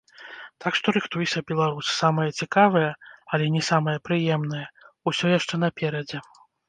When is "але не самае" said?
3.35-3.95